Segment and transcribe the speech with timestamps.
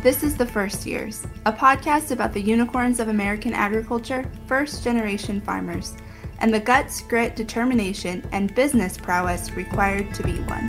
[0.00, 5.40] This is The First Years, a podcast about the unicorns of American agriculture, first generation
[5.40, 5.96] farmers,
[6.38, 10.68] and the guts, grit, determination, and business prowess required to be one.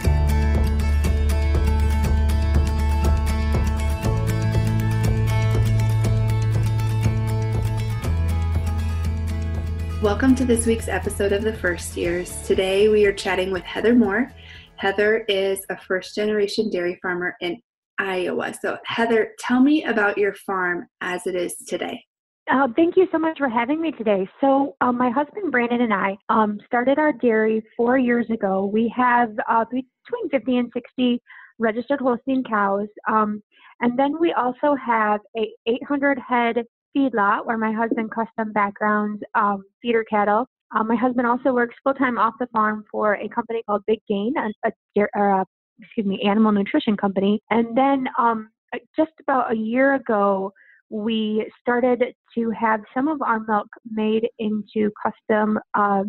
[10.01, 12.35] Welcome to this week's episode of The First Years.
[12.47, 14.33] Today we are chatting with Heather Moore.
[14.77, 17.61] Heather is a first generation dairy farmer in
[17.99, 18.53] Iowa.
[18.59, 22.03] So, Heather, tell me about your farm as it is today.
[22.51, 24.27] Uh, thank you so much for having me today.
[24.41, 28.65] So, um, my husband Brandon and I um, started our dairy four years ago.
[28.65, 31.21] We have uh, between 50 and 60
[31.59, 32.87] registered Holstein cows.
[33.07, 33.43] Um,
[33.81, 36.63] and then we also have a 800 head
[36.97, 40.47] feedlot where my husband custom backgrounds um, feeder cattle.
[40.75, 43.99] Um, my husband also works full time off the farm for a company called Big
[44.07, 45.45] Gain, a, a, a
[45.81, 47.41] excuse me, animal nutrition company.
[47.49, 48.49] And then um,
[48.95, 50.53] just about a year ago,
[50.89, 52.03] we started
[52.35, 56.03] to have some of our milk made into custom uh,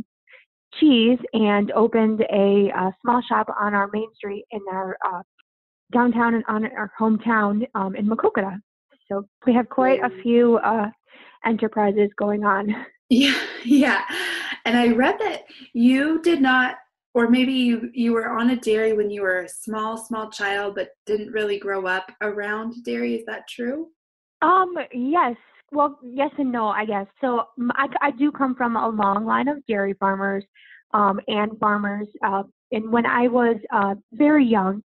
[0.78, 5.22] cheese and opened a, a, small shop on our main street in our uh,
[5.92, 8.56] downtown and on our hometown um, in Maquoketa.
[9.08, 10.86] So we have quite a few uh,
[11.44, 12.86] enterprises going on.
[13.08, 14.02] Yeah, yeah.
[14.64, 16.77] And I read that you did not
[17.14, 20.75] or maybe you you were on a dairy when you were a small small child
[20.75, 23.14] but didn't really grow up around dairy.
[23.17, 23.89] Is that true?
[24.42, 25.36] Um yes.
[25.72, 27.06] Well yes and no i guess.
[27.20, 27.44] So
[27.75, 30.44] i, I do come from a long line of dairy farmers
[30.92, 34.83] um, and farmers uh, and when i was uh, very young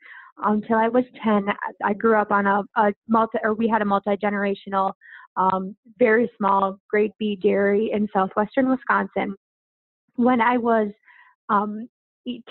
[0.44, 1.46] until i was 10
[1.84, 4.92] i grew up on a, a multi or we had a multi-generational
[5.36, 9.34] um, very small grade b dairy in southwestern wisconsin.
[10.16, 10.88] When i was
[11.48, 11.88] um,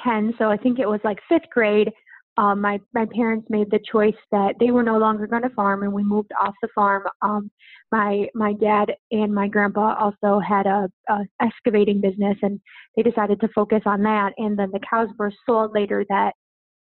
[0.04, 1.92] 10, so I think it was like fifth grade,
[2.38, 5.84] um, my my parents made the choice that they were no longer going to farm,
[5.84, 7.04] and we moved off the farm.
[7.22, 7.52] Um,
[7.92, 12.60] my my dad and my grandpa also had a, a excavating business, and
[12.96, 14.32] they decided to focus on that.
[14.38, 16.34] And then the cows were sold later that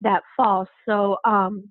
[0.00, 0.66] that fall.
[0.88, 1.70] So um,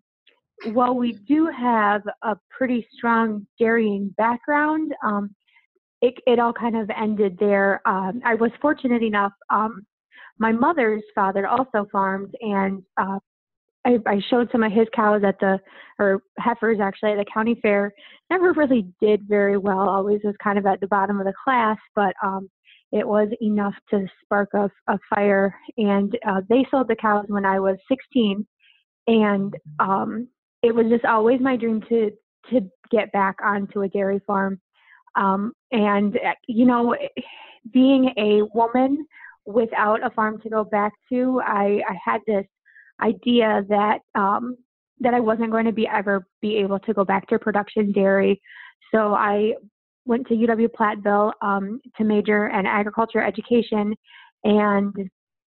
[0.71, 5.35] while we do have a pretty strong dairying background, um,
[6.01, 7.81] it, it all kind of ended there.
[7.85, 9.33] Um, I was fortunate enough.
[9.49, 9.85] Um,
[10.39, 13.19] my mother's father also farmed, and uh,
[13.85, 15.59] I, I showed some of his cows at the,
[15.97, 17.93] or heifers actually at the county fair.
[18.29, 19.87] Never really did very well.
[19.89, 22.49] Always was kind of at the bottom of the class, but um,
[22.91, 25.55] it was enough to spark a, a fire.
[25.77, 28.45] And uh, they sold the cows when I was 16,
[29.07, 30.27] and um,
[30.63, 32.11] it was just always my dream to
[32.51, 32.61] to
[32.91, 34.59] get back onto a dairy farm.
[35.15, 36.95] Um, and uh, you know,
[37.71, 39.05] being a woman
[39.47, 42.45] without a farm to go back to, I, I had this
[43.01, 44.57] idea that um,
[44.99, 48.41] that I wasn't going to be ever be able to go back to production dairy.
[48.93, 49.53] So I
[50.05, 53.93] went to UW Platteville um, to major in agriculture education,
[54.43, 54.93] and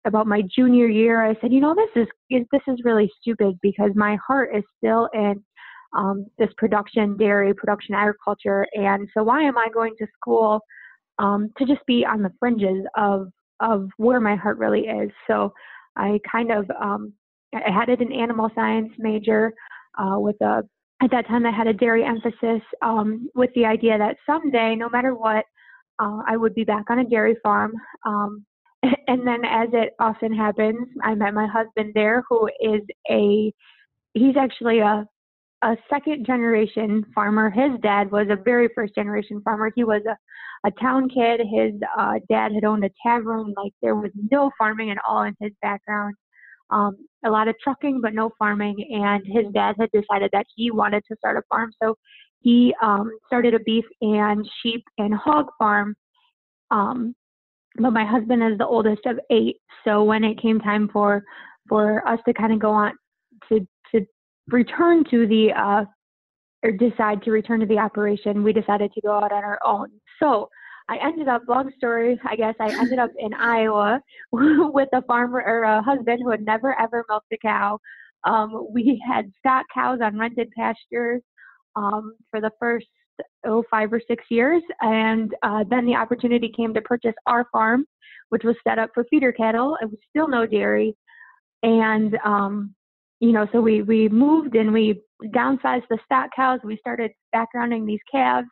[0.05, 2.07] about my junior year, I said, you know, this is
[2.51, 5.43] this is really stupid because my heart is still in
[5.95, 10.59] um, this production dairy, production agriculture, and so why am I going to school
[11.19, 13.27] um, to just be on the fringes of
[13.61, 15.11] of where my heart really is.
[15.27, 15.53] So
[15.95, 17.13] I kind of um,
[17.53, 19.53] I had it an animal science major
[19.97, 20.63] uh, with a
[21.03, 24.87] at that time I had a dairy emphasis um, with the idea that someday, no
[24.89, 25.45] matter what,
[25.99, 27.73] uh, I would be back on a dairy farm.
[28.05, 28.45] Um,
[29.07, 33.51] and then, as it often happens, I met my husband there, who is a
[34.13, 35.05] he's actually a
[35.63, 37.49] a second generation farmer.
[37.49, 39.71] His dad was a very first generation farmer.
[39.75, 41.41] He was a, a town kid.
[41.41, 43.53] His uh, dad had owned a tavern.
[43.55, 46.15] Like there was no farming at all in his background.
[46.71, 48.75] Um, a lot of trucking, but no farming.
[48.91, 51.71] And his dad had decided that he wanted to start a farm.
[51.81, 51.95] So
[52.39, 55.95] he um, started a beef and sheep and hog farm.
[56.71, 57.13] Um,
[57.75, 59.57] but my husband is the oldest of eight.
[59.85, 61.23] So when it came time for
[61.69, 62.93] for us to kind of go on
[64.51, 65.85] return to the uh,
[66.63, 69.87] or decide to return to the operation, we decided to go out on our own.
[70.21, 70.47] So
[70.89, 74.01] I ended up, long story, I guess I ended up in Iowa
[74.31, 77.79] with a farmer or a husband who had never ever milked a cow.
[78.23, 81.21] Um, we had stock cows on rented pastures
[81.75, 82.87] um, for the first
[83.45, 87.85] oh five or six years, and uh, then the opportunity came to purchase our farm,
[88.29, 89.77] which was set up for feeder cattle.
[89.81, 90.95] It was still no dairy,
[91.63, 92.75] and um,
[93.21, 96.59] you know, so we, we moved and we downsized the stock cows.
[96.63, 98.47] We started backgrounding these calves.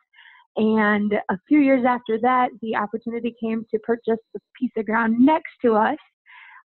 [0.56, 5.16] And a few years after that, the opportunity came to purchase a piece of ground
[5.18, 5.98] next to us.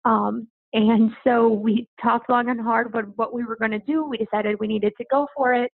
[0.06, 4.06] Um, and so we talked long and hard about what we were going to do.
[4.06, 5.72] We decided we needed to go for it.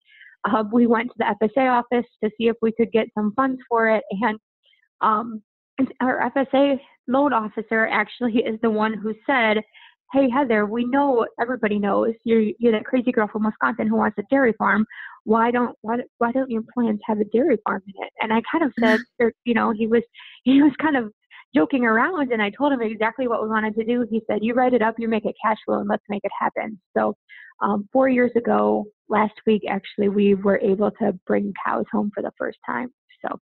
[0.45, 3.59] uh, we went to the FSA office to see if we could get some funds
[3.67, 4.03] for it.
[4.11, 4.39] And
[5.01, 5.41] um,
[5.99, 6.79] our FSA
[7.09, 9.57] loan officer actually is the one who said,
[10.13, 14.15] Hey Heather, we know everybody knows you're you're that crazy girl from Wisconsin who wants
[14.19, 14.85] a dairy farm.
[15.23, 18.13] Why don't why, why don't your plans have a dairy farm in it?
[18.21, 20.03] And I kind of said, or, you know, he was
[20.43, 21.11] he was kind of
[21.55, 24.05] joking around and I told him exactly what we wanted to do.
[24.07, 26.31] He said, You write it up, you make it cash flow, and let's make it
[26.39, 26.79] happen.
[26.95, 27.15] So,
[27.63, 32.21] um, four years ago, last week, actually, we were able to bring cows home for
[32.21, 32.93] the first time.
[33.25, 33.39] So,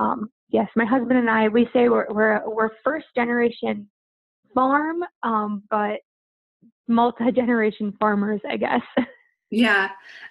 [0.00, 3.88] um, yes, my husband and I, we say we're, we're, we're first generation
[4.54, 6.00] farm, um, but
[6.88, 8.82] multi generation farmers, I guess.
[9.52, 9.90] Yeah.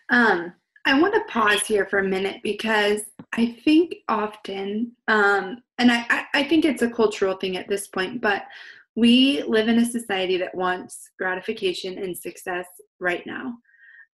[0.10, 0.54] Um,
[0.86, 3.02] I want to pause here for a minute because
[3.34, 8.22] I think often, um, and I, I think it's a cultural thing at this point,
[8.22, 8.44] but
[8.96, 12.66] we live in a society that wants gratification and success
[13.00, 13.56] right now.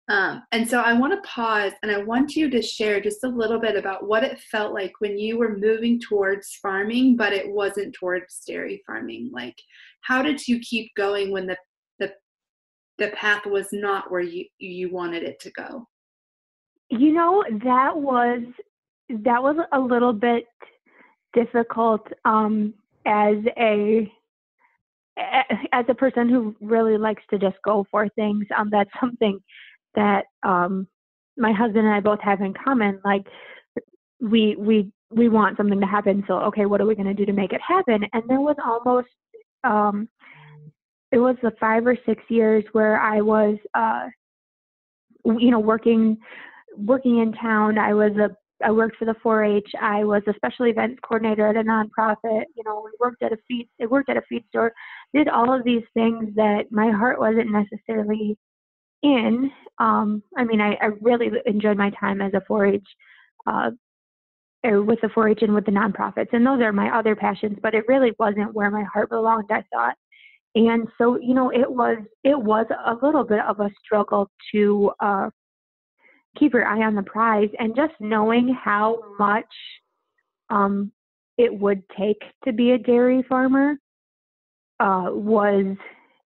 [0.09, 3.29] Um, and so I want to pause and I want you to share just a
[3.29, 7.51] little bit about what it felt like when you were moving towards farming, but it
[7.51, 9.31] wasn't towards dairy farming.
[9.33, 9.57] Like,
[10.05, 11.57] how did you keep going when the
[11.99, 12.13] the
[12.99, 15.87] the path was not where you you wanted it to go?
[16.91, 18.43] You know, that was
[19.09, 20.45] that was a little bit
[21.35, 22.75] difficult um,
[23.07, 24.11] as a
[25.73, 28.47] as a person who really likes to just go for things.
[28.57, 29.39] Um, that's something
[29.95, 30.87] that um,
[31.37, 33.01] my husband and I both have in common.
[33.05, 33.27] Like
[34.21, 36.25] we we we want something to happen.
[36.27, 38.05] So okay, what are we going to do to make it happen?
[38.13, 39.09] And there was almost
[39.65, 40.09] um,
[41.13, 44.09] it was the five or six years where I was uh,
[45.25, 46.19] you know working
[46.77, 47.79] working in town.
[47.79, 49.69] I was a I worked for the 4-H.
[49.81, 52.45] I was a special events coordinator at a nonprofit.
[52.57, 53.69] You know, we worked at a feed.
[53.83, 54.73] I worked at a feed store.
[55.13, 58.39] Did all of these things that my heart wasn't necessarily
[59.03, 59.51] in.
[59.79, 62.87] Um, I mean, I, I really enjoyed my time as a 4-H,
[63.47, 63.71] uh,
[64.65, 67.59] or with the 4-H and with the nonprofits, and those are my other passions.
[67.63, 69.51] But it really wasn't where my heart belonged.
[69.51, 69.95] I thought,
[70.55, 74.91] and so you know, it was it was a little bit of a struggle to
[75.01, 75.31] uh,
[76.39, 79.45] keep your eye on the prize and just knowing how much
[80.51, 80.91] um,
[81.39, 83.75] it would take to be a dairy farmer
[84.81, 85.77] uh, was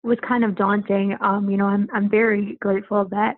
[0.03, 1.15] was kind of daunting.
[1.21, 3.35] Um, you know, I'm I'm very grateful that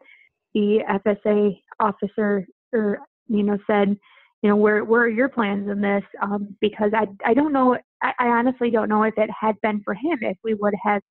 [0.53, 3.97] the FSA officer or you know said,
[4.41, 6.03] you know, where where are your plans in this?
[6.21, 9.81] Um, because I I don't know I, I honestly don't know if it had been
[9.83, 11.01] for him if we would have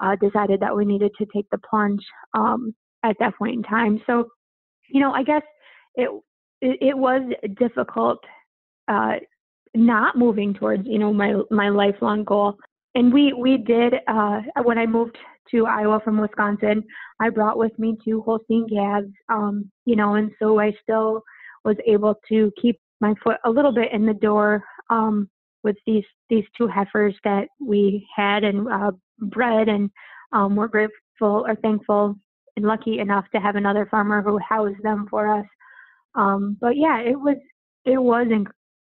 [0.00, 2.02] uh, decided that we needed to take the plunge
[2.34, 4.00] um, at that point in time.
[4.06, 4.28] So
[4.88, 5.42] you know, I guess
[5.94, 6.08] it
[6.60, 7.22] it, it was
[7.58, 8.18] difficult
[8.88, 9.16] uh,
[9.74, 12.56] not moving towards you know my my lifelong goal.
[12.94, 15.16] And we we did uh, when I moved
[15.50, 16.84] to Iowa from Wisconsin,
[17.20, 21.22] I brought with me two Holstein calves, um, you know, and so I still
[21.64, 25.28] was able to keep my foot a little bit in the door um,
[25.62, 29.90] with these these two heifers that we had and uh, bred, and
[30.32, 32.16] um, we're grateful or thankful
[32.56, 35.46] and lucky enough to have another farmer who housed them for us.
[36.14, 37.36] Um, but yeah, it was
[37.84, 38.50] it was inc-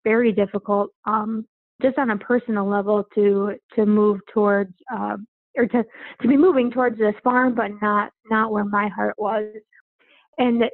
[0.04, 1.46] very difficult, um,
[1.82, 5.16] just on a personal level, to to move towards uh,
[5.56, 5.84] or to
[6.22, 9.44] to be moving towards this farm, but not not where my heart was.
[10.38, 10.64] And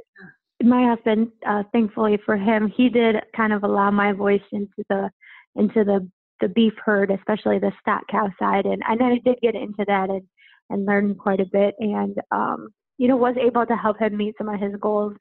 [0.62, 5.11] my husband, uh, thankfully for him, he did kind of allow my voice into the
[5.57, 6.09] into the
[6.40, 10.11] the beef herd, especially the stock cow side, and and I did get into that
[10.11, 10.23] and
[10.71, 14.35] and learned quite a bit and um, you know was able to help him meet
[14.38, 15.14] some of his goals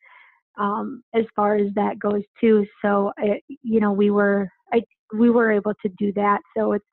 [0.60, 2.66] um, as far as that goes too.
[2.82, 4.84] So it, you know we were I,
[5.18, 6.40] we were able to do that.
[6.56, 6.86] So it's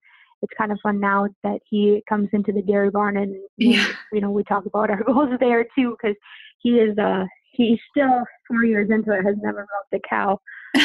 [0.42, 3.88] it's kind of fun now that he comes into the dairy barn and yeah.
[4.12, 6.16] you know we talk about our goals there too because
[6.58, 7.24] he is uh
[7.56, 10.38] he's still four years into it has never milked a cow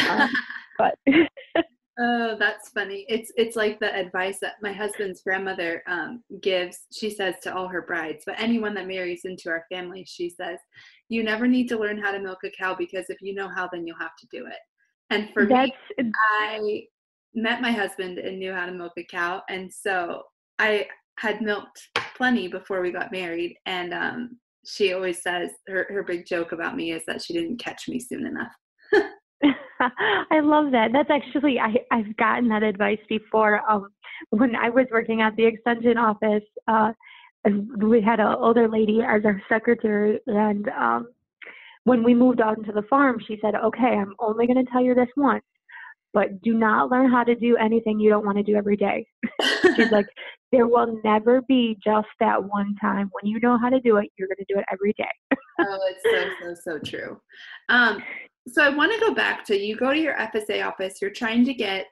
[0.09, 0.29] um,
[0.77, 0.95] but
[1.99, 3.05] Oh, that's funny.
[3.09, 6.79] It's it's like the advice that my husband's grandmother um, gives.
[6.91, 10.57] She says to all her brides, but anyone that marries into our family, she says,
[11.09, 13.69] "You never need to learn how to milk a cow because if you know how,
[13.71, 14.57] then you'll have to do it."
[15.11, 16.11] And for that's, me,
[16.41, 16.83] I
[17.35, 20.23] met my husband and knew how to milk a cow, and so
[20.57, 20.87] I
[21.19, 23.57] had milked plenty before we got married.
[23.67, 27.57] And um, she always says her her big joke about me is that she didn't
[27.57, 28.53] catch me soon enough.
[30.31, 30.91] I love that.
[30.93, 33.61] That's actually I I've gotten that advice before.
[33.69, 33.87] Um,
[34.29, 36.91] when I was working at the extension office, uh,
[37.77, 41.07] we had an older lady as our secretary, and um,
[41.85, 44.81] when we moved out into the farm, she said, "Okay, I'm only going to tell
[44.81, 45.43] you this once,
[46.13, 49.07] but do not learn how to do anything you don't want to do every day."
[49.75, 50.07] She's like,
[50.51, 54.11] "There will never be just that one time when you know how to do it.
[54.17, 55.09] You're going to do it every day."
[55.59, 56.03] oh, it's
[56.41, 57.19] so so so true.
[57.69, 58.03] Um,
[58.47, 61.01] so I want to go back to you go to your FSA office.
[61.01, 61.85] You're trying to get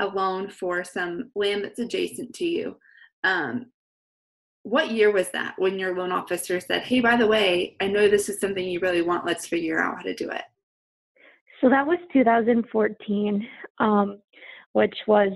[0.00, 2.76] a loan for some land that's adjacent to you.
[3.22, 3.66] Um,
[4.62, 8.08] what year was that when your loan officer said, "Hey, by the way, I know
[8.08, 9.26] this is something you really want.
[9.26, 10.42] Let's figure out how to do it."
[11.60, 13.46] So that was 2014,
[13.78, 14.20] um,
[14.72, 15.32] which was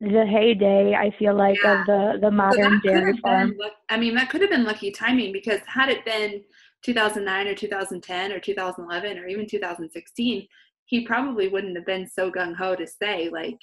[0.00, 0.94] the heyday.
[0.94, 1.80] I feel like yeah.
[1.80, 3.50] of the the modern so dairy farm.
[3.50, 6.42] Been, I mean, that could have been lucky timing because had it been
[6.82, 10.46] 2009 or 2010 or 2011 or even 2016,
[10.86, 13.58] he probably wouldn't have been so gung ho to say like,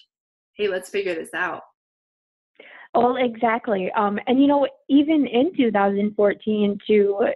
[0.54, 1.64] "Hey, let's figure this out."
[2.94, 3.92] Well, exactly.
[3.92, 7.28] Um, and you know, even in 2014, to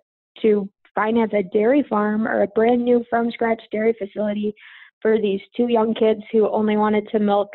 [0.41, 4.53] to finance a dairy farm or a brand new from scratch dairy facility
[5.01, 7.49] for these two young kids who only wanted to milk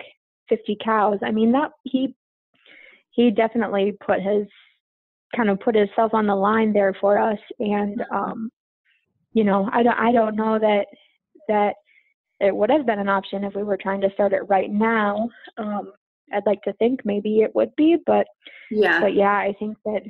[0.50, 1.18] 50 cows.
[1.24, 2.14] I mean, that he
[3.10, 4.46] he definitely put his
[5.34, 8.50] kind of put himself on the line there for us and um
[9.32, 10.86] you know, I don't I don't know that
[11.48, 11.74] that
[12.40, 15.28] it would have been an option if we were trying to start it right now.
[15.56, 15.92] Um
[16.32, 18.26] I'd like to think maybe it would be, but
[18.70, 19.00] yeah.
[19.00, 20.02] But yeah, I think that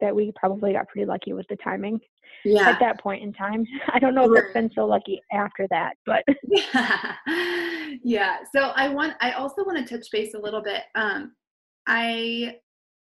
[0.00, 1.98] that we probably got pretty lucky with the timing
[2.44, 2.68] yeah.
[2.68, 3.64] at that point in time.
[3.92, 7.14] I don't know if it's been so lucky after that, but yeah.
[8.04, 8.38] yeah.
[8.54, 10.82] So I want I also want to touch base a little bit.
[10.94, 11.32] Um
[11.86, 12.56] I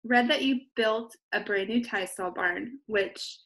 [0.04, 3.40] read that you built a brand new tie stall barn, which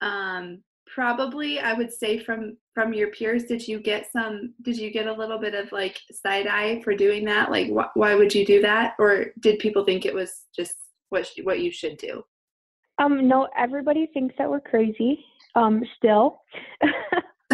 [0.00, 0.62] um
[0.94, 5.06] probably I would say from from your peers did you get some did you get
[5.06, 8.46] a little bit of like side eye for doing that like wh- why would you
[8.46, 10.74] do that or did people think it was just
[11.10, 12.22] what sh- what you should do
[12.98, 15.24] um, no, everybody thinks that we're crazy.
[15.54, 16.42] Um, still,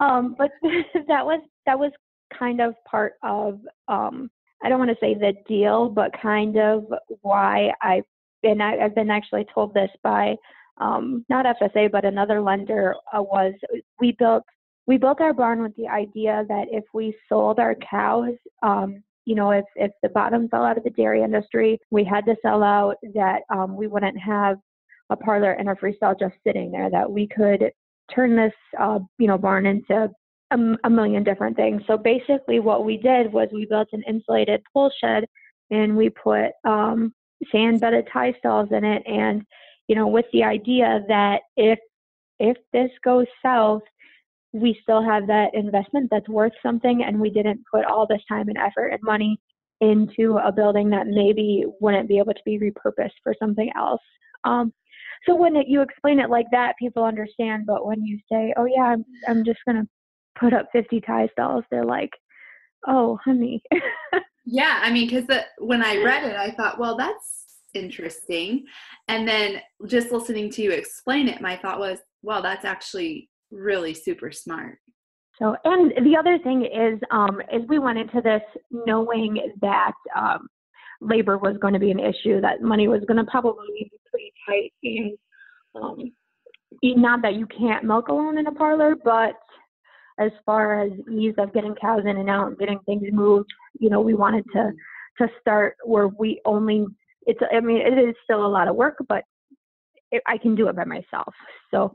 [0.00, 0.50] um, but
[1.08, 1.92] that was that was
[2.38, 4.30] kind of part of um,
[4.62, 6.86] I don't want to say the deal, but kind of
[7.22, 8.02] why I
[8.42, 10.36] and I, have been actually told this by
[10.78, 13.54] um, not FSA but another lender uh, was
[14.00, 14.44] we built
[14.86, 19.34] we built our barn with the idea that if we sold our cows, um, you
[19.34, 22.62] know, if if the bottom fell out of the dairy industry, we had to sell
[22.62, 24.58] out, that um, we wouldn't have
[25.10, 27.70] a parlor and a freestyle just sitting there that we could
[28.14, 30.10] turn this uh, you know barn into
[30.50, 31.82] a, a, million different things.
[31.86, 35.24] So basically what we did was we built an insulated pole shed
[35.70, 37.14] and we put um,
[37.50, 39.02] sand bedded tie stalls in it.
[39.06, 39.42] And
[39.88, 41.78] you know with the idea that if
[42.38, 43.82] if this goes south
[44.52, 47.02] we still have that investment that's worth something.
[47.02, 49.38] And we didn't put all this time and effort and money
[49.80, 54.02] into a building that maybe wouldn't be able to be repurposed for something else.
[54.44, 54.72] Um,
[55.26, 57.64] so when it, you explain it like that, people understand.
[57.66, 59.86] But when you say, "Oh yeah, I'm I'm just gonna
[60.38, 62.10] put up 50 tie stalls," they're like,
[62.86, 63.62] "Oh, honey."
[64.44, 65.26] yeah, I mean, because
[65.58, 68.64] when I read it, I thought, well, that's interesting.
[69.08, 73.94] And then just listening to you explain it, my thought was, well, that's actually really
[73.94, 74.78] super smart.
[75.38, 80.46] So, and the other thing is, um, is we went into this knowing that um,
[81.00, 83.90] labor was going to be an issue, that money was going to probably be
[84.46, 84.72] tight.
[85.74, 86.12] Um,
[86.82, 89.34] not that you can't milk alone in a parlor, but
[90.18, 93.90] as far as ease of getting cows in and out, and getting things moved, you
[93.90, 94.70] know, we wanted to
[95.18, 96.86] to start where we only.
[97.26, 97.40] It's.
[97.52, 99.24] I mean, it is still a lot of work, but
[100.10, 101.34] it, I can do it by myself.
[101.70, 101.92] So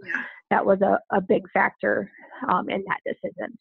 [0.49, 2.11] that was a, a big factor
[2.49, 3.57] um, in that decision.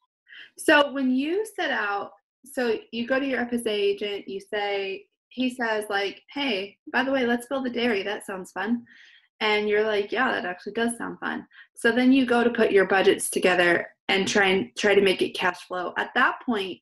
[0.59, 2.13] So when you set out,
[2.45, 7.13] so you go to your FSA agent, you say, he says like, "Hey, by the
[7.13, 8.03] way, let's build a dairy.
[8.03, 8.85] That sounds fun."
[9.41, 12.73] And you're like, "Yeah, that actually does sound fun." So then you go to put
[12.73, 15.93] your budgets together and try and try to make it cash flow.
[15.97, 16.81] At that point,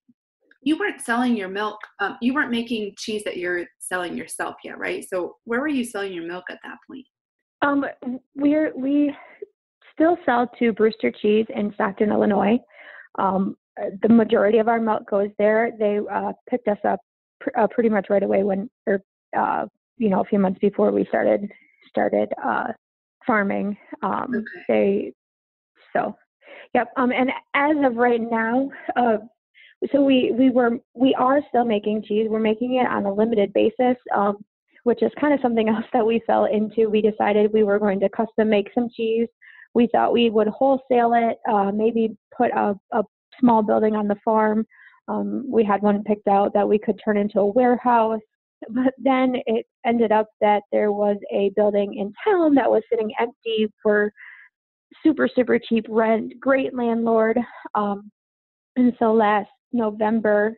[0.63, 1.79] you weren't selling your milk.
[2.01, 5.07] Um, you weren't making cheese that you're selling yourself yet, right?
[5.09, 7.07] So where were you selling your milk at that point?
[7.63, 7.87] Um,
[8.35, 9.15] we're we
[9.93, 12.59] still sell to Brewster Cheese in Stockton, Illinois.
[13.19, 13.57] Um,
[14.03, 15.73] the majority of our milk goes there.
[15.79, 17.01] They uh, picked us up
[17.45, 19.03] pr- uh, pretty much right away when, or
[19.37, 19.67] uh,
[19.99, 21.51] you know, a few months before we started
[21.89, 22.69] started uh,
[23.27, 23.77] farming.
[24.03, 24.45] Um, okay.
[24.69, 25.13] They
[25.93, 26.17] so,
[26.75, 26.89] yep.
[26.97, 29.19] Um, and as of right now, uh,
[29.93, 32.27] so we we were we are still making cheese.
[32.29, 33.97] We're making it on a limited basis.
[34.15, 34.39] Um,
[34.85, 36.89] which is kind of something else that we fell into.
[36.89, 39.29] We decided we were going to custom make some cheese.
[39.75, 43.03] We thought we would wholesale it, uh, maybe put a, a
[43.41, 44.65] small building on the farm
[45.09, 48.21] um, we had one picked out that we could turn into a warehouse,
[48.71, 53.11] but then it ended up that there was a building in town that was sitting
[53.21, 54.13] empty for
[55.03, 57.39] super, super cheap rent, great landlord.
[57.75, 58.11] Um,
[58.77, 60.57] and so last November,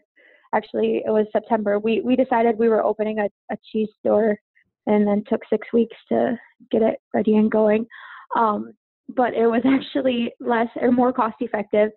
[0.55, 4.39] actually it was September, we, we decided we were opening a, a cheese store
[4.87, 6.39] and then took six weeks to
[6.71, 7.85] get it ready and going.
[8.37, 8.73] Um,
[9.09, 11.91] but it was actually less or more cost effective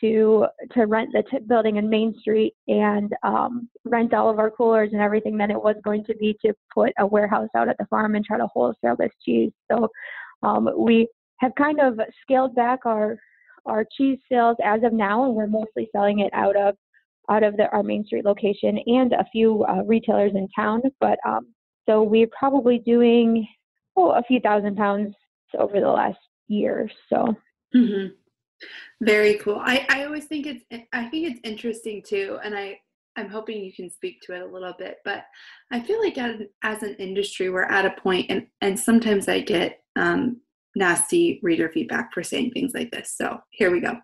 [0.00, 4.50] to to rent the t- building in Main Street and um, rent all of our
[4.50, 7.76] coolers and everything than it was going to be to put a warehouse out at
[7.78, 9.52] the farm and try to wholesale this cheese.
[9.70, 9.88] So
[10.42, 13.18] um, we have kind of scaled back our
[13.66, 16.74] our cheese sales as of now, and we're mostly selling it out of
[17.30, 20.82] out of the, our Main Street location and a few uh, retailers in town.
[21.00, 21.48] But um,
[21.86, 23.46] so we're probably doing
[23.96, 25.14] oh, a few thousand pounds
[25.58, 26.90] over the last year.
[27.08, 27.34] So.
[27.74, 28.14] Mm-hmm.
[29.00, 29.60] Very cool.
[29.60, 32.78] I, I always think it's I think it's interesting too, and I
[33.16, 34.98] I'm hoping you can speak to it a little bit.
[35.04, 35.24] But
[35.70, 39.40] I feel like as, as an industry, we're at a point, and and sometimes I
[39.40, 40.40] get um,
[40.76, 43.14] nasty reader feedback for saying things like this.
[43.16, 43.96] So here we go.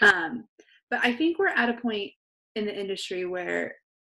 [0.00, 0.44] Um,
[0.90, 2.12] but I think we're at a point
[2.56, 3.74] in the industry where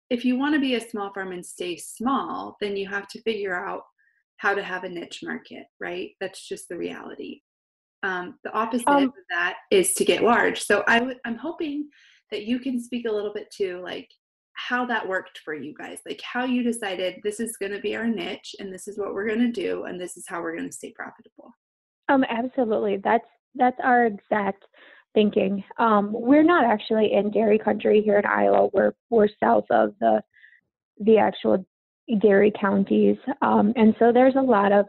[0.09, 3.21] if you want to be a small farm and stay small, then you have to
[3.21, 3.83] figure out
[4.37, 6.11] how to have a niche market, right?
[6.19, 7.41] That's just the reality.
[8.03, 10.61] Um, the opposite um, of that is to get large.
[10.61, 11.89] So I w- I'm hoping
[12.31, 14.09] that you can speak a little bit to like
[14.53, 17.95] how that worked for you guys, like how you decided this is going to be
[17.95, 20.55] our niche and this is what we're going to do and this is how we're
[20.55, 21.51] going to stay profitable.
[22.09, 22.97] Um, absolutely.
[22.97, 24.63] That's that's our exact
[25.13, 25.63] thinking.
[25.77, 28.69] Um, we're not actually in dairy country here in Iowa.
[28.73, 30.21] We're we're south of the
[30.99, 31.65] the actual
[32.19, 34.85] dairy counties, um, and so there's a lot of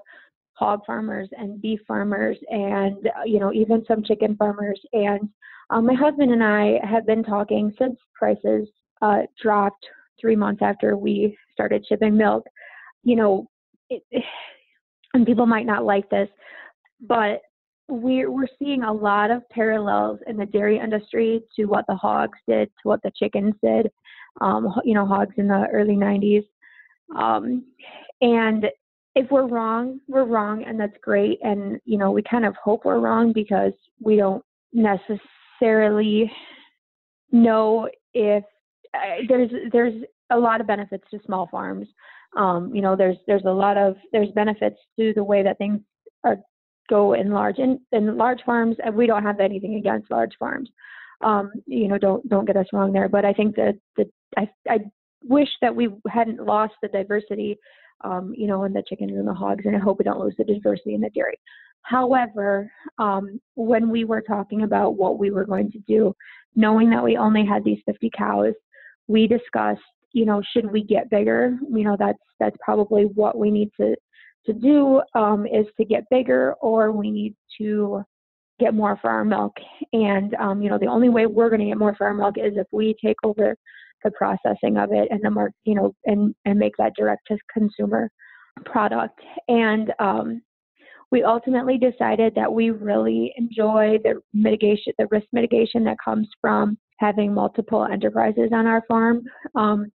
[0.55, 4.81] hog farmers and beef farmers and you know even some chicken farmers.
[4.93, 5.29] And
[5.71, 8.69] um, my husband and i have been talking since prices
[9.03, 9.85] uh, dropped
[10.21, 12.45] three months after we started shipping milk.
[13.03, 13.51] You know
[13.91, 14.03] it,
[15.15, 16.29] and people might not like this
[17.01, 17.41] but
[17.89, 22.39] we're we're seeing a lot of parallels in the dairy industry to what the hogs
[22.49, 23.91] did to what the chickens did
[24.41, 26.45] um, you know hogs in the early 90s
[27.17, 27.65] um,
[28.23, 28.67] and
[29.15, 31.39] if we're wrong, we're wrong, and that's great.
[31.43, 36.31] And you know, we kind of hope we're wrong because we don't necessarily
[37.31, 38.45] know if
[38.95, 41.87] uh, there's there's a lot of benefits to small farms.
[42.37, 45.81] Um, you know, there's there's a lot of there's benefits to the way that things
[46.25, 46.39] are
[46.89, 50.69] go in large in, in large farms, and we don't have anything against large farms.
[51.21, 53.09] Um, you know, don't don't get us wrong there.
[53.09, 54.79] But I think that the I I
[55.23, 57.59] wish that we hadn't lost the diversity
[58.03, 60.35] um, you know, and the chickens and the hogs, and I hope we don't lose
[60.37, 61.39] the diversity in the dairy.
[61.83, 66.15] However, um, when we were talking about what we were going to do,
[66.57, 68.55] knowing that we only had these 50 cows,
[69.07, 69.81] we discussed,
[70.13, 71.59] you know, should we get bigger?
[71.71, 73.95] You know, that's that's probably what we need to
[74.47, 78.03] to do um, is to get bigger, or we need to
[78.61, 79.55] get more for our milk.
[79.93, 82.37] And um, you know, the only way we're going to get more for our milk
[82.39, 83.57] is if we take over
[84.05, 87.39] the processing of it and the mark, you know, and and make that direct to
[87.53, 88.11] consumer
[88.65, 89.19] product.
[89.49, 90.43] And um,
[91.11, 96.79] we ultimately decided that we really enjoy the mitigation, the risk mitigation that comes from
[96.99, 99.23] having multiple enterprises on our farm.
[99.55, 99.91] Um,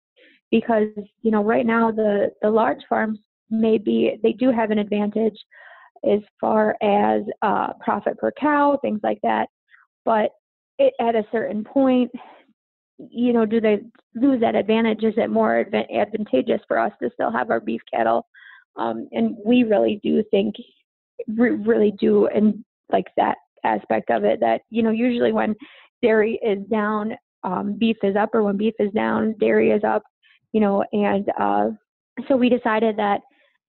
[0.52, 0.88] because
[1.22, 3.20] you know, right now the the large farms
[3.50, 5.38] maybe they do have an advantage
[6.10, 9.48] as far as uh, profit per cow, things like that.
[10.06, 10.32] But
[10.78, 12.12] it, at a certain point,
[13.12, 13.80] you know, do they
[14.16, 15.04] lose that advantage?
[15.04, 18.28] Is it more advantageous for us to still have our beef cattle?
[18.78, 20.56] Um, and we really do think,
[21.28, 25.56] really do, and like that aspect of it that, you know, usually when
[26.02, 30.04] dairy is down, um, beef is up, or when beef is down, dairy is up,
[30.52, 31.70] you know, and uh,
[32.28, 33.22] so we decided that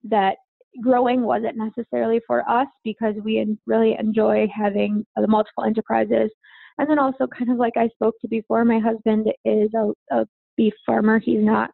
[0.03, 0.35] that
[0.81, 6.31] growing wasn't necessarily for us because we really enjoy having the multiple enterprises
[6.77, 10.27] and then also, kind of like I spoke to before, my husband is a, a
[10.57, 11.19] beef farmer.
[11.19, 11.71] He's not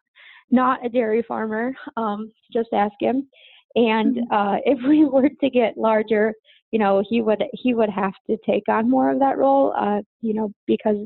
[0.50, 1.74] not a dairy farmer.
[1.96, 3.28] Um, just ask him.
[3.74, 4.34] And mm-hmm.
[4.34, 6.34] uh, if we were to get larger,
[6.70, 9.72] you know, he would he would have to take on more of that role.
[9.78, 10.96] Uh, you know, because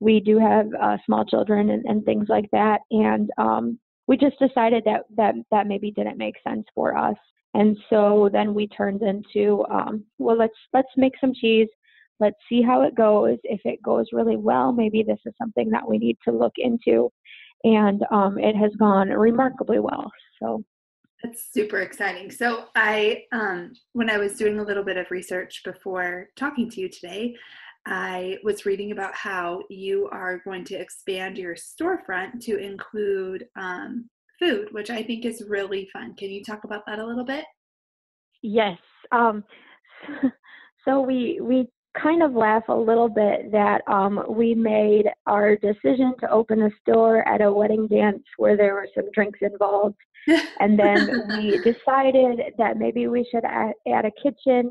[0.00, 2.80] we do have uh, small children and, and things like that.
[2.90, 7.16] And um, we just decided that that that maybe didn't make sense for us.
[7.54, 11.68] And so then we turned into, um, well, let's let's make some cheese
[12.20, 13.38] let's see how it goes.
[13.44, 17.10] If it goes really well, maybe this is something that we need to look into.
[17.64, 20.10] And um, it has gone remarkably well.
[20.40, 20.64] So
[21.22, 22.30] that's super exciting.
[22.30, 26.80] So I, um, when I was doing a little bit of research before talking to
[26.80, 27.34] you today,
[27.86, 34.08] I was reading about how you are going to expand your storefront to include um,
[34.38, 36.14] food, which I think is really fun.
[36.14, 37.44] Can you talk about that a little bit?
[38.42, 38.78] Yes.
[39.10, 39.42] Um,
[40.84, 41.66] so we we
[42.00, 46.70] kind of laugh a little bit that um, we made our decision to open a
[46.80, 49.96] store at a wedding dance where there were some drinks involved.
[50.60, 54.70] and then we decided that maybe we should add, add, a kitchen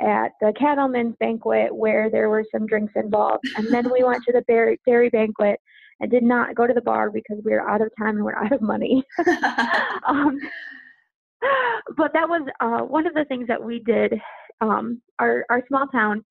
[0.00, 3.44] at the cattleman's banquet where there were some drinks involved.
[3.56, 5.60] And then we went to the dairy, dairy banquet
[6.00, 8.34] and did not go to the bar because we were out of time and we're
[8.34, 9.04] out of money.
[10.06, 10.38] um,
[11.96, 14.14] but that was uh, one of the things that we did.
[14.60, 16.24] Um, our, our small town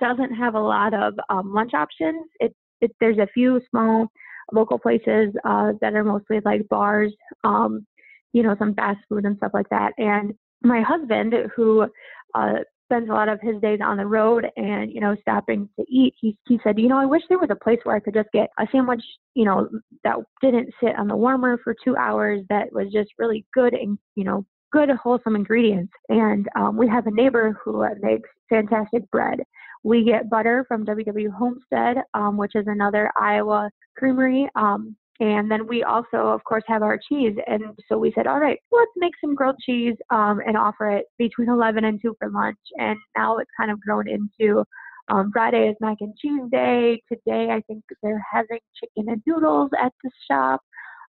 [0.00, 2.26] doesn't have a lot of um, lunch options.
[2.40, 4.08] It, it, there's a few small
[4.52, 7.12] local places uh, that are mostly like bars,
[7.44, 7.86] um,
[8.32, 9.92] you know, some fast food and stuff like that.
[9.98, 11.86] And my husband, who
[12.34, 12.54] uh,
[12.86, 16.14] spends a lot of his days on the road and you know stopping to eat
[16.20, 18.28] he he said you know i wish there was a place where i could just
[18.32, 19.02] get a sandwich
[19.34, 19.68] you know
[20.04, 23.98] that didn't sit on the warmer for two hours that was just really good and
[24.16, 29.08] you know good wholesome ingredients and um, we have a neighbor who uh, makes fantastic
[29.10, 29.40] bread
[29.84, 35.66] we get butter from ww homestead um, which is another iowa creamery um, and then
[35.68, 37.36] we also, of course, have our cheese.
[37.46, 41.06] And so we said, all right, let's make some grilled cheese um, and offer it
[41.18, 42.58] between 11 and 2 for lunch.
[42.78, 44.64] And now it's kind of grown into
[45.08, 47.00] um, Friday is mac and cheese day.
[47.08, 50.60] Today, I think they're having chicken and noodles at the shop.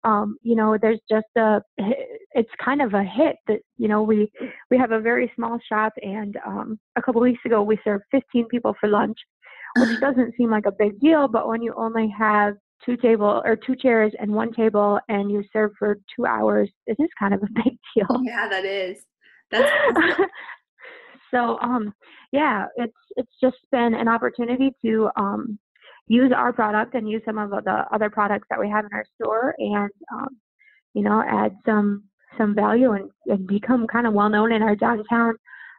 [0.04, 1.60] Um, you know, there's just a,
[2.32, 4.30] it's kind of a hit that, you know, we,
[4.70, 8.46] we have a very small shop and um, a couple weeks ago we served 15
[8.48, 9.16] people for lunch,
[9.78, 13.56] which doesn't seem like a big deal, but when you only have two table or
[13.56, 17.42] two chairs and one table and you serve for two hours it is kind of
[17.42, 18.20] a big deal.
[18.24, 19.04] Yeah that is.
[19.50, 19.70] That's
[21.30, 21.94] so um
[22.32, 25.58] yeah it's it's just been an opportunity to um
[26.08, 29.04] use our product and use some of the other products that we have in our
[29.14, 30.28] store and um
[30.94, 32.04] you know add some
[32.38, 35.34] some value and, and become kind of well known in our downtown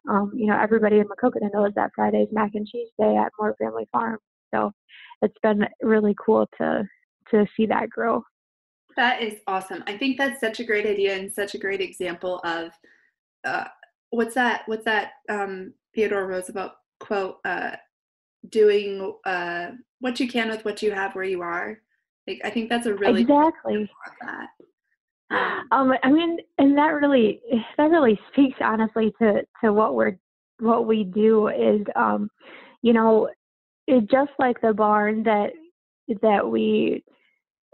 [0.09, 3.55] um you know everybody in Maquoketa knows that Friday's mac and cheese day at Moore
[3.59, 4.17] Family Farm
[4.53, 4.71] so
[5.21, 6.83] it's been really cool to
[7.31, 8.23] to see that grow.
[8.95, 9.83] That is awesome.
[9.87, 12.71] I think that's such a great idea and such a great example of
[13.43, 13.65] uh,
[14.11, 14.63] what's that?
[14.67, 15.11] What's that?
[15.29, 17.71] Um, Theodore Roosevelt quote: uh,
[18.49, 21.79] "Doing uh, what you can with what you have where you are."
[22.27, 23.89] Like I think that's a really exactly
[24.21, 24.47] that.
[25.71, 27.41] Um, um, I mean, and that really
[27.77, 30.17] that really speaks honestly to to what we're
[30.59, 32.29] what we do is um,
[32.81, 33.29] you know,
[33.87, 35.51] it just like the barn that
[36.21, 37.03] that we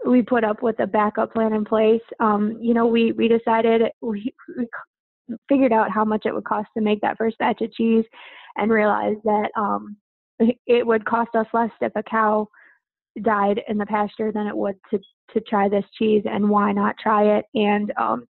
[0.06, 2.00] we put up with a backup plan in place.
[2.20, 4.66] Um, you know, we we decided we, we
[5.48, 8.04] figured out how much it would cost to make that first batch of cheese,
[8.56, 9.96] and realized that um,
[10.66, 12.48] it would cost us less if a cow
[13.22, 14.98] died in the pasture than it would to
[15.32, 16.22] to try this cheese.
[16.24, 17.44] And why not try it?
[17.54, 18.26] And um,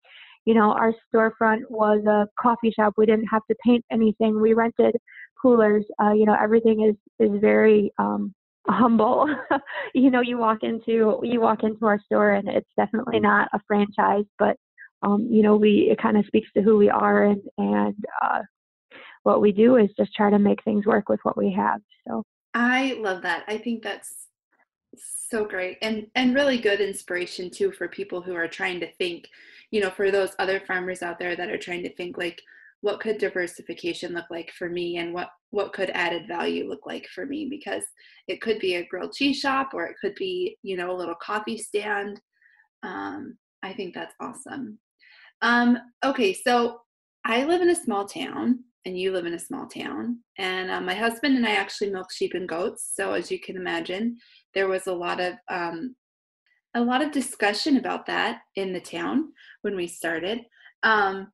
[0.46, 2.94] you know, our storefront was a coffee shop.
[2.98, 4.40] We didn't have to paint anything.
[4.40, 4.96] We rented
[5.42, 5.86] coolers.
[6.02, 6.96] Uh, you know, everything is
[7.28, 8.34] is very um,
[8.68, 9.28] humble.
[9.94, 13.60] you know, you walk into you walk into our store and it's definitely not a
[13.68, 14.56] franchise, but
[15.04, 18.40] um, you know, we it kind of speaks to who we are and and uh,
[19.28, 21.82] what we do is just try to make things work with what we have.
[22.08, 23.44] So I love that.
[23.50, 24.28] I think that's
[25.30, 29.28] so great and and really good inspiration too for people who are trying to think,
[29.70, 32.42] you know, for those other farmers out there that are trying to think like
[32.80, 37.06] what could diversification look like for me and what what could added value look like
[37.14, 37.84] for me because
[38.30, 41.16] it could be a grilled cheese shop or it could be you know a little
[41.16, 42.22] coffee stand
[42.84, 44.78] um, i think that's awesome
[45.42, 46.80] um, okay so
[47.26, 50.82] i live in a small town and you live in a small town and uh,
[50.82, 54.18] my husband and i actually milk sheep and goats so as you can imagine
[54.54, 55.96] there was a lot of um,
[56.74, 60.42] a lot of discussion about that in the town when we started
[60.84, 61.28] um,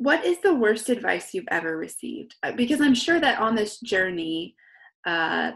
[0.00, 2.34] what is the worst advice you've ever received?
[2.42, 4.56] Uh, because I'm sure that on this journey,
[5.04, 5.52] uh,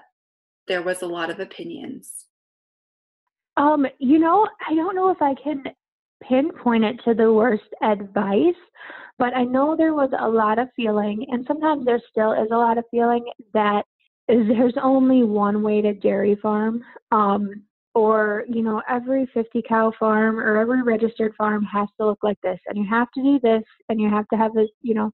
[0.68, 2.26] there was a lot of opinions.
[3.56, 5.64] Um, you know, I don't know if I can
[6.22, 8.54] pinpoint it to the worst advice,
[9.18, 12.56] but I know there was a lot of feeling, and sometimes there still is a
[12.56, 13.84] lot of feeling that
[14.28, 16.82] there's only one way to dairy farm.
[17.12, 22.18] Um, or you know every 50 cow farm or every registered farm has to look
[22.22, 24.94] like this and you have to do this and you have to have this you
[24.94, 25.10] know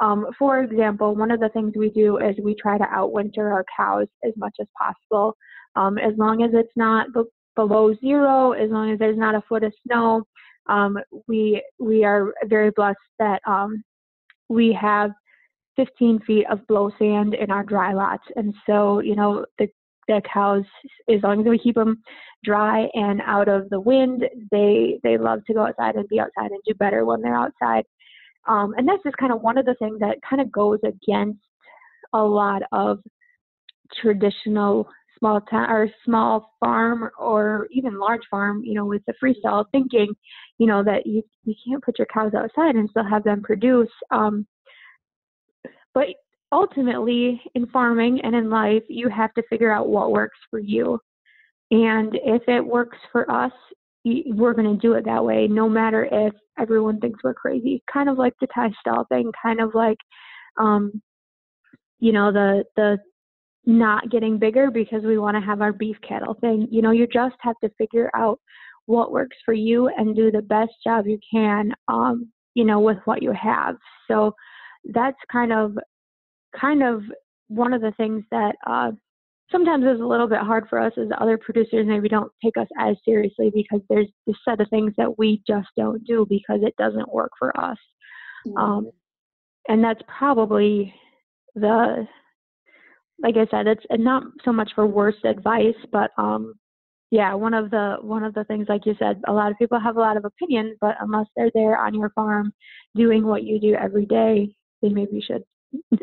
[0.00, 3.64] um, for example one of the things we do is we try to outwinter our
[3.76, 5.36] cows as much as possible
[5.76, 7.08] um, as long as it's not
[7.56, 10.22] below zero as long as there's not a foot of snow
[10.68, 13.82] um, we we are very blessed that um,
[14.48, 15.10] we have
[15.76, 18.24] 15 feet of blow sand in our dry lots.
[18.36, 19.68] And so you know the
[20.08, 20.64] the cows
[21.08, 22.02] as long as we keep them
[22.42, 26.50] dry and out of the wind they they love to go outside and be outside
[26.50, 27.84] and do better when they're outside.
[28.48, 31.38] Um, and that's just kind of one of the things that kind of goes against
[32.12, 32.98] a lot of
[34.00, 34.88] traditional
[35.20, 40.08] small town or small farm or even large farm you know with the freestyle thinking
[40.58, 43.88] you know that you you can't put your cows outside and still have them produce
[44.10, 44.46] um,
[45.94, 46.06] but
[46.52, 50.98] ultimately, in farming and in life, you have to figure out what works for you.
[51.70, 53.52] And if it works for us,
[54.04, 57.82] we're going to do it that way, no matter if everyone thinks we're crazy.
[57.92, 59.98] Kind of like the tie stall thing, kind of like,
[60.58, 61.00] um,
[62.00, 62.98] you know, the the
[63.66, 66.66] not getting bigger because we want to have our beef cattle thing.
[66.70, 68.40] You know, you just have to figure out
[68.86, 72.98] what works for you and do the best job you can, um, you know, with
[73.04, 73.76] what you have.
[74.08, 74.34] So
[74.84, 75.76] that's kind of
[76.58, 77.02] kind of
[77.48, 78.90] one of the things that uh,
[79.52, 82.66] sometimes is a little bit hard for us as other producers maybe don't take us
[82.78, 86.74] as seriously because there's this set of things that we just don't do because it
[86.78, 87.78] doesn't work for us.
[88.46, 88.56] Mm-hmm.
[88.56, 88.90] Um,
[89.68, 90.94] and that's probably
[91.54, 92.06] the
[93.22, 96.54] like I said, it's not so much for worst advice, but um,
[97.10, 99.80] yeah, one of the one of the things, like you said, a lot of people
[99.80, 102.52] have a lot of opinions, but unless they're there on your farm
[102.94, 105.42] doing what you do every day, then maybe you should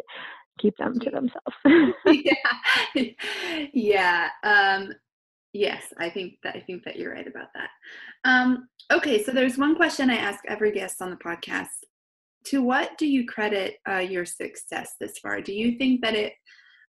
[0.60, 1.56] keep them to themselves.
[2.93, 4.30] yeah, yeah.
[4.43, 4.93] Um,
[5.53, 7.69] yes, I think that I think that you're right about that.
[8.25, 11.67] Um, okay, so there's one question I ask every guest on the podcast.
[12.47, 15.41] To what do you credit uh, your success this far?
[15.41, 16.34] Do you think that it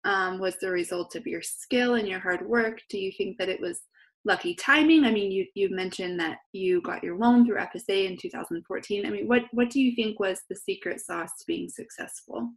[0.05, 2.81] um, was the result of your skill and your hard work?
[2.89, 3.81] Do you think that it was
[4.25, 5.05] lucky timing?
[5.05, 9.05] I mean, you you mentioned that you got your loan through FSA in 2014.
[9.05, 12.49] I mean, what what do you think was the secret sauce to being successful?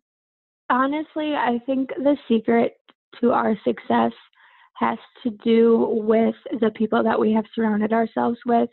[0.69, 2.75] Honestly, I think the secret
[3.21, 4.13] to our success
[4.79, 8.69] has to do with the people that we have surrounded ourselves with.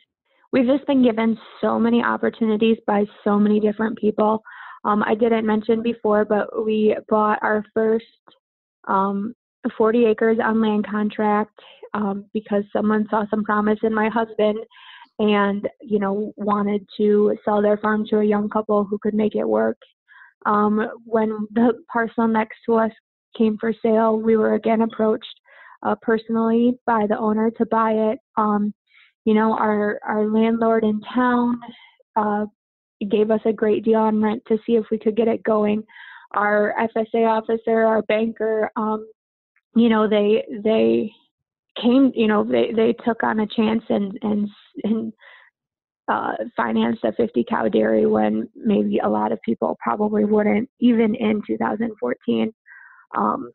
[0.52, 4.44] We've just been given so many opportunities by so many different people.
[4.86, 8.06] Um, I didn't mention before, but we bought our first
[8.88, 9.34] um,
[9.78, 11.60] 40 acres on land contract
[11.94, 14.60] um, because someone saw some promise in my husband
[15.20, 19.36] and you know wanted to sell their farm to a young couple who could make
[19.36, 19.78] it work.
[20.46, 22.92] Um, when the parcel next to us
[23.38, 25.40] came for sale we were again approached
[25.84, 28.20] uh, personally by the owner to buy it.
[28.38, 28.74] Um,
[29.26, 31.60] you know our our landlord in town
[32.16, 32.46] uh,
[33.10, 35.84] gave us a great deal on rent to see if we could get it going
[36.34, 39.08] our FSA officer, our banker, um,
[39.76, 41.12] you know, they they
[41.82, 44.50] came, you know, they they took on a chance and and
[44.84, 45.14] and
[46.08, 51.16] uh, financed a 50 cow dairy when maybe a lot of people probably wouldn't, even
[51.16, 52.54] in 2014.
[53.18, 53.52] Um,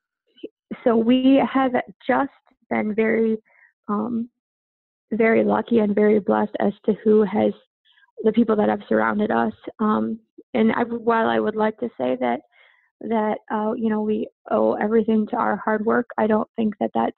[0.85, 1.73] so we have
[2.07, 2.31] just
[2.71, 3.37] been very,
[3.89, 4.29] um,
[5.13, 7.53] very lucky and very blessed as to who has
[8.25, 9.53] the people that have surrounded us.
[9.79, 10.19] Um,
[10.55, 12.41] and I, while I would like to say that
[13.01, 16.09] that uh, you know we owe everything to our hard work.
[16.19, 17.17] I don't think that that's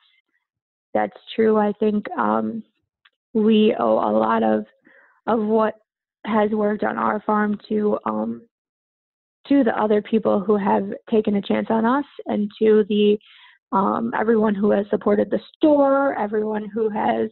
[0.94, 1.56] that's true.
[1.56, 2.62] I think um,
[3.32, 4.64] we owe a lot of
[5.26, 5.74] of what
[6.26, 8.42] has worked on our farm to um,
[9.48, 13.18] to the other people who have taken a chance on us, and to the
[13.72, 17.30] um, everyone who has supported the store, everyone who has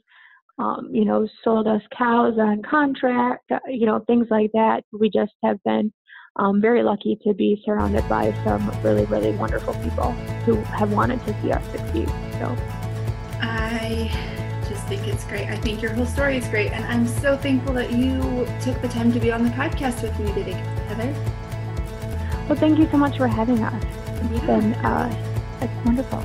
[0.58, 4.82] um, you know sold us cows on contract, uh, you know things like that.
[4.92, 5.92] We just have been
[6.38, 10.12] um, very lucky to be surrounded by some really, really wonderful people
[10.44, 12.08] who have wanted to see us succeed.
[12.38, 12.56] So
[13.40, 14.10] I
[14.68, 15.48] just think it's great.
[15.48, 16.72] I think your whole story is great.
[16.72, 18.20] And I'm so thankful that you
[18.60, 20.52] took the time to be on the podcast with me today,
[20.88, 21.12] Heather.
[22.48, 23.84] Well, thank you so much for having us.
[24.22, 24.46] It's yeah.
[24.46, 26.24] been uh, it's wonderful.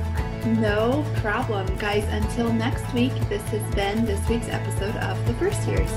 [0.60, 1.66] No problem.
[1.76, 5.90] Guys, until next week, this has been this week's episode of The First Years.